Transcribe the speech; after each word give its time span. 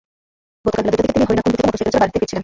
গতকাল 0.63 0.83
বেলা 0.83 0.85
দুইটার 0.93 1.03
দিকে 1.03 1.13
তিনি 1.15 1.25
হরিণাকুণ্ডু 1.27 1.55
থেকে 1.57 1.67
মোটরসাইকেলে 1.67 1.89
চড়ে 1.91 2.01
বাড়িতে 2.03 2.17
ফিরছিলেন। 2.21 2.39